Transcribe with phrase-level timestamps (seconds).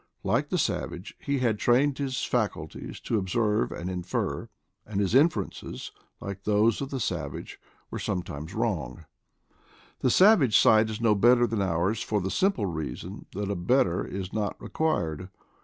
[0.23, 4.49] Like the savage, he had trained his faculties to observe and infer,
[4.83, 7.59] and his inferences, like those of the savage,
[7.91, 9.05] were some times wrong.
[9.99, 14.03] The savage sight is no better than ours for the simple reason that a better
[14.03, 15.29] is not required.